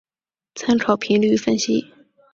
[0.55, 1.93] 参考频率分析。